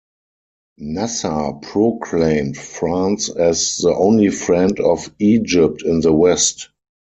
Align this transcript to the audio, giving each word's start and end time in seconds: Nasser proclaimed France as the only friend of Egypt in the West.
Nasser 0.79 1.53
proclaimed 1.61 2.57
France 2.57 3.29
as 3.29 3.77
the 3.77 3.93
only 3.93 4.29
friend 4.29 4.79
of 4.79 5.11
Egypt 5.19 5.83
in 5.83 5.99
the 6.01 6.11
West. 6.11 6.69